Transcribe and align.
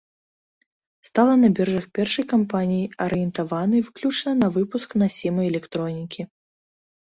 Стала 1.09 1.33
на 1.41 1.49
біржах 1.59 1.85
першай 1.97 2.25
кампаніяй, 2.31 2.89
арыентаванай 3.07 3.81
выключна 3.91 4.31
на 4.41 4.51
выпуск 4.59 4.89
насімай 5.05 5.45
электронікі. 5.53 6.21